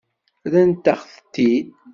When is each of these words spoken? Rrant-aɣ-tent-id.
Rrant-aɣ-tent-id. 0.51 1.67